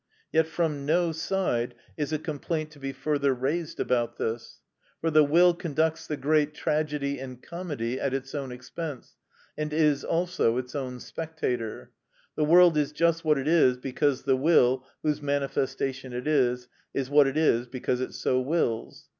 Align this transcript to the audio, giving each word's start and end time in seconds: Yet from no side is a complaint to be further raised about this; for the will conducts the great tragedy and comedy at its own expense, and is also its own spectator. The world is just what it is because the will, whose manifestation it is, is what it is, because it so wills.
Yet 0.33 0.47
from 0.47 0.83
no 0.87 1.11
side 1.11 1.75
is 1.95 2.11
a 2.11 2.17
complaint 2.17 2.71
to 2.71 2.79
be 2.79 2.91
further 2.91 3.35
raised 3.35 3.79
about 3.79 4.17
this; 4.17 4.59
for 4.99 5.11
the 5.11 5.23
will 5.23 5.53
conducts 5.53 6.07
the 6.07 6.17
great 6.17 6.55
tragedy 6.55 7.19
and 7.19 7.39
comedy 7.39 7.99
at 7.99 8.11
its 8.11 8.33
own 8.33 8.51
expense, 8.51 9.15
and 9.55 9.71
is 9.71 10.03
also 10.03 10.57
its 10.57 10.73
own 10.73 10.99
spectator. 10.99 11.91
The 12.35 12.45
world 12.45 12.77
is 12.79 12.91
just 12.91 13.23
what 13.23 13.37
it 13.37 13.47
is 13.47 13.77
because 13.77 14.23
the 14.23 14.35
will, 14.35 14.87
whose 15.03 15.21
manifestation 15.21 16.13
it 16.13 16.25
is, 16.25 16.67
is 16.95 17.11
what 17.11 17.27
it 17.27 17.37
is, 17.37 17.67
because 17.67 18.01
it 18.01 18.15
so 18.15 18.39
wills. 18.41 19.07